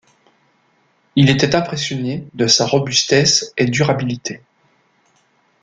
[1.15, 4.41] Il était impressionné de sa robustesse et durabilité.